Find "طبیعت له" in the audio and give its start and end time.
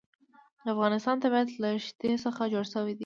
1.23-1.69